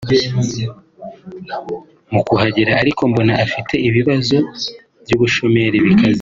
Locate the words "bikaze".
5.85-6.09